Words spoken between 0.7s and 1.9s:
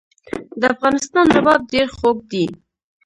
افغانستان رباب ډیر